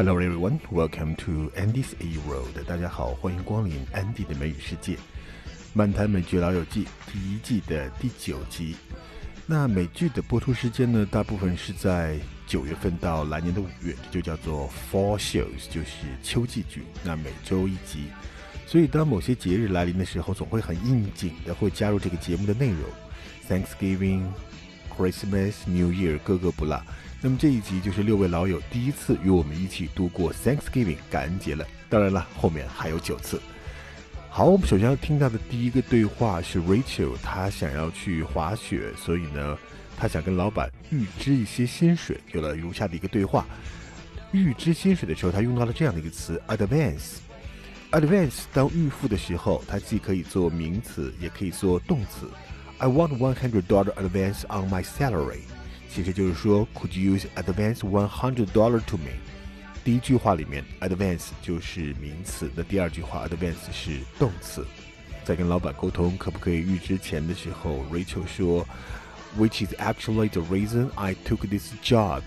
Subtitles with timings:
[0.00, 2.56] Hello everyone, welcome to Andy's A World。
[2.66, 4.96] 大家好，欢迎光临 Andy 的美语世界。
[5.74, 8.76] 漫谈美剧老友记第一季的第九集。
[9.44, 16.82] 那美剧的播出时间呢，大部分是在九月份到来年的五月，这就叫做 Fall Shows，就是秋季剧。
[17.04, 18.04] 那每周一集，
[18.66, 22.80] 所以当某些节日来临的时候，总会很应景的会加入这个节目的内容。
[23.46, 24.28] Thanksgiving、
[24.96, 26.82] Christmas、New Year，各个不落。
[27.22, 31.66] 那么这一集就是六位老友第一次与我们一起度过 Thanksgiving 感恩节了。
[31.90, 33.38] 当然了，后面还有九次。
[34.30, 39.58] 好，我们首先要听到的第一个对话是 Rachel，她想要去滑雪，所以呢，
[39.98, 42.18] 她想跟老板预支一些薪水。
[42.32, 43.44] 有了如下的一个对话：
[44.32, 47.16] 预支薪水的时候，她用到了这样的一个词 advance。
[47.90, 52.30] advance 当预付的时候，它既可以做名词，也可以做动词。
[52.78, 55.40] I want one hundred dollar advance on my salary。
[55.92, 59.10] 其实就是说，Could you use advance one hundred dollar to me？
[59.82, 64.64] 第一句话里面，advance 就是名词，那第二句话，advance 是动词。
[65.24, 68.66] 在跟老板沟通可不可以预支钱的时候，Rachel 说
[69.38, 72.22] ，Which is actually the reason I took this job。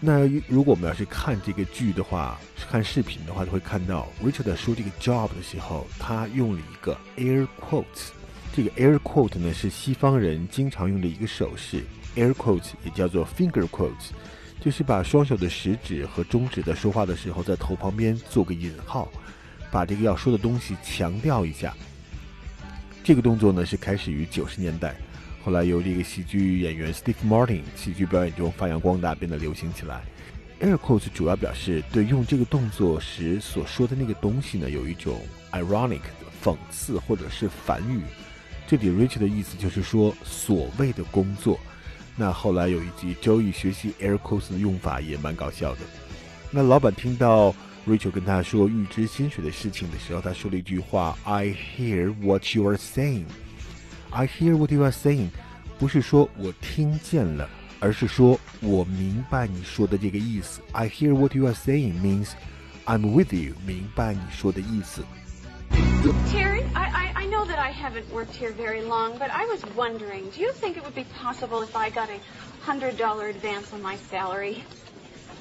[0.00, 2.38] 那如果我们要是看这个剧的话，
[2.70, 8.10] 看视频的话，就会看到 Rachel 在说这个 job 的时候，他用了一个 air quotes。
[8.54, 11.84] 这个 air quote 呢是西方人经常用的一个手势
[12.16, 14.10] ，air quotes 也叫做 finger quotes。
[14.60, 19.08] 就是把双手的食指和中指在说话的时候，在头旁边做个引号，
[19.72, 21.74] 把这个要说的东西强调一下。
[23.02, 24.94] 这个动作呢是开始于九十年代，
[25.44, 30.04] 后来由这个喜剧演员 Steve Martin 喜剧表演中发扬光大，变得流行起来。
[30.60, 38.00] Air quotes 主要表示对用这个动作时所说的那个东西呢有一种 ironic 的讽刺或者是反语。
[38.68, 41.58] 这里 Rich 的意思就是说所谓的工作。
[42.16, 45.80] 那后来有一集周易学习 air quotes 的用法也蛮搞笑的。
[46.50, 47.54] 那老板听到
[47.86, 53.24] Rachel 跟他说预支薪水的事情的时候，他说了一句话：“I hear what you are saying.
[54.10, 55.28] I hear what you are saying。”
[55.78, 57.48] 不是说我听见了，
[57.80, 60.60] 而是说我明白你说的这个意思。
[60.72, 62.28] I hear what you are saying means
[62.84, 65.02] I'm with you，明白你说的意思。
[67.72, 71.62] Haven't worked here very long, but I was wondering, do you think it would be possible
[71.62, 72.18] if I got a
[72.62, 74.62] hundred dollar advance on my salary?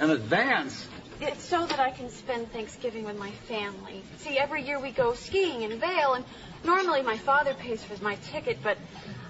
[0.00, 0.86] An advance?
[1.20, 4.02] It's so that I can spend Thanksgiving with my family.
[4.18, 6.24] See, every year we go skiing in Vail, and
[6.62, 8.76] normally my father pays for my ticket, but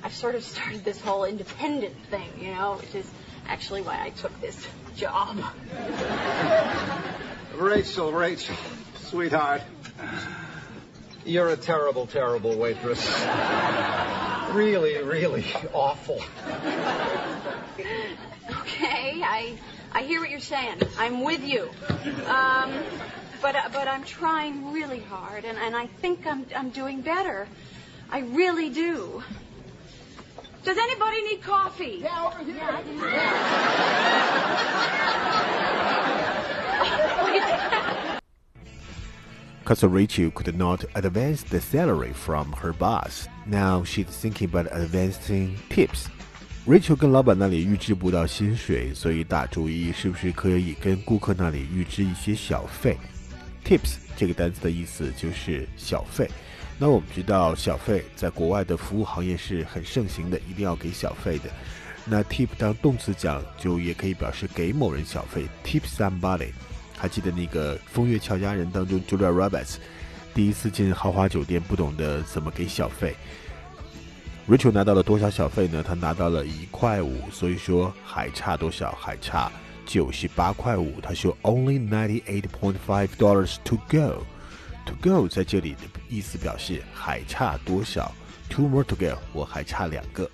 [0.02, 3.08] I've sort of started this whole independent thing, you know, which is
[3.46, 5.38] actually why I took this job.
[7.56, 8.56] Rachel, Rachel,
[8.96, 9.62] sweetheart.
[11.26, 13.04] You're a terrible, terrible waitress.
[14.52, 16.20] really, really awful.
[18.60, 19.58] Okay, I
[19.90, 20.78] I hear what you're saying.
[20.96, 21.68] I'm with you.
[22.28, 22.72] Um,
[23.42, 27.48] but uh, but I'm trying really hard, and, and I think I'm I'm doing better.
[28.08, 29.20] I really do.
[30.62, 32.02] Does anybody need coffee?
[32.02, 32.54] Yeah, over here.
[32.54, 32.82] Because
[39.66, 43.26] Cause Rachel could not advance the salary from her boss.
[43.46, 46.06] Now she's thinking about advancing tips.
[46.64, 52.96] Rachel 跟老板那里预支不到薪水，所以打主意是不是可以跟顾客那里预支一些小费。
[53.64, 56.30] Tips 这个单词的意思就是小费。
[56.78, 61.50] 那我们知道小费在国外的服务行业是很盛行的，一定要给小费的。
[62.04, 66.50] 那 tip 当动词讲，就也可以表示给某人小费，tip somebody。
[66.96, 69.76] 还记得那个《风月俏佳人》当中，Julia Roberts
[70.34, 73.14] 第一次进豪华酒店，不懂得怎么给小费。
[74.48, 75.82] Rachel 拿到了多少小费呢？
[75.82, 78.92] 他拿到了一块五，所以说还差多少？
[78.92, 79.50] 还差
[79.84, 81.00] 九十八块五。
[81.00, 84.24] 他说 Only ninety eight point five dollars to go.
[84.86, 88.14] To go 在这里的意思表示还差多少
[88.48, 90.30] ？Two more to go，我还差两个。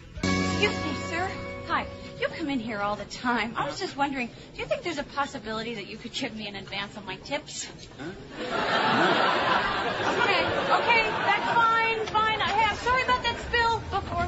[2.42, 3.54] come in here all the time.
[3.56, 6.48] I was just wondering, do you think there's a possibility that you could give me
[6.48, 7.68] an advance on my tips?
[8.00, 8.14] Okay,
[10.72, 12.42] okay, that's fine, fine.
[12.42, 12.78] I have.
[12.80, 14.28] Sorry about that spill before.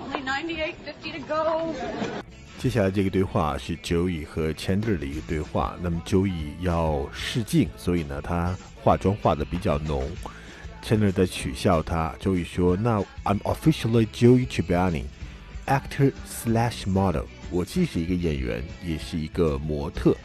[0.00, 1.74] Only ninety-eight fifty to go.
[2.58, 5.76] 接下来这个对话是 Joey 和 Chandler 的一个对话。
[5.80, 10.04] 那么 Joey 要试镜，所以呢，他化妆化的比较浓。
[10.82, 15.04] Chandler 在取笑他，Joey 说：“Now I'm officially Joey Tribbiani,
[15.67, 17.25] Actor slash model。
[17.49, 20.15] 我既是一个演员，也是一个模特。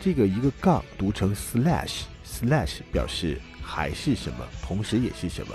[0.00, 5.54] 这个一个杠读成 slash，slash 表示还是什么，同时也是什么。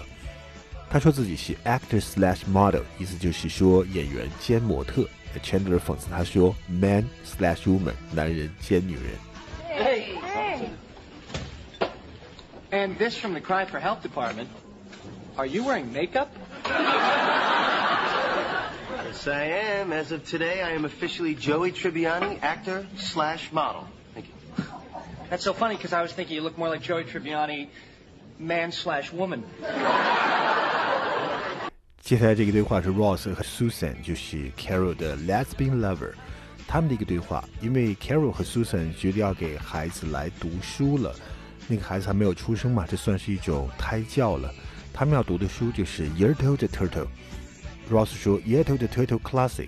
[0.90, 5.08] 他说自己是 actor slash model，意思就是说演员兼模特。
[5.44, 9.04] Chandler 讽刺他说：“Man slash woman，男人兼女人。”
[9.78, 10.18] Hey.
[12.72, 14.48] And this from the Cry for Help department.
[15.36, 16.30] Are you wearing makeup?
[19.19, 19.45] Yes, I
[19.81, 19.93] am.
[19.93, 23.89] As of today, I am officially Joey Tribbiani, actor slash model.
[24.15, 24.65] Thank you.
[25.29, 27.69] That's so funny because I was thinking you look more like Joey Tribbiani,
[28.39, 29.43] man slash woman.
[32.03, 36.13] 接下来这个对话是 Ross 和 Susan，就是 Carol 的 lesbian lover，
[36.69, 37.43] 他们的一个对话。
[37.61, 41.13] 因为 Carol 和 Susan 决定要给孩子来读书了，
[41.67, 44.55] 那个孩子还没有出生嘛，这算是一种胎教了。
[44.93, 47.07] 他们要读的书就是《Yertle the Turtle》。
[47.90, 49.68] Ross 说，《Yertle the Turtle Classic》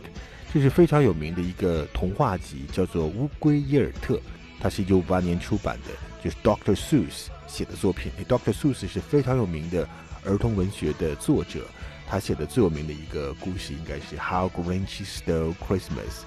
[0.54, 4.16] 这是非常有名的一个童话集，叫做《乌龟耶尔特》，
[4.60, 5.92] 它是一九五八年出版的，
[6.24, 8.12] 就是 Doctor Seuss 写的作品。
[8.28, 9.88] Doctor Seuss 是非常有名的
[10.26, 11.66] 儿童文学的作者。
[12.08, 15.80] 他写的最有名的一个故事应该是《How Grinch Stole Christmas》，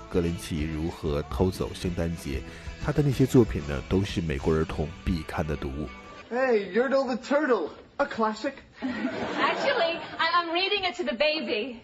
[0.08, 2.41] 格林奇如何偷走圣诞节。
[2.82, 5.87] 他的那些作品呢，都是美国儿童必看的读物。
[6.31, 7.69] Hey, Yertle the Turtle,
[7.99, 8.55] a classic.
[8.81, 9.99] Actually,
[10.44, 11.82] I'm reading it to the baby.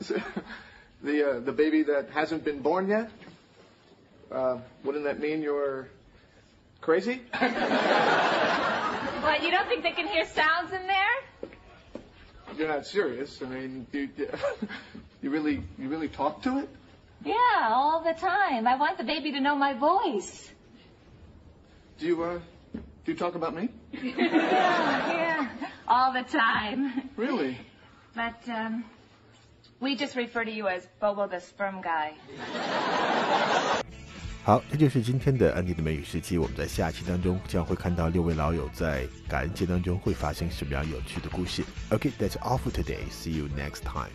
[1.02, 3.08] the uh, the baby that hasn't been born yet.
[4.32, 5.88] Uh, wouldn't that mean you're
[6.80, 7.20] crazy?
[9.20, 11.52] What, you don't think they can hear sounds in there?
[12.56, 13.42] You're not serious.
[13.42, 14.08] I mean, you,
[15.22, 16.68] you really you really talk to it?
[17.22, 17.34] Yeah,
[17.68, 18.66] all the time.
[18.66, 20.50] I want the baby to know my voice.
[21.98, 22.40] Do you uh
[23.04, 23.68] do you talk about me?
[23.92, 25.48] Yeah, yeah,
[25.89, 27.09] all the time.
[27.15, 27.57] Really?
[28.15, 28.83] But, um,
[29.79, 32.13] we just refer to you as Bobo the sperm guy.
[34.43, 36.37] 好，这就是今天的安迪的美语世界。
[36.37, 41.63] 我们在下期当中将会看到六位老友在感恩节当中会发生什么样有趣的故事。
[41.89, 43.09] Okay, that's all for today.
[43.09, 44.11] See you next time.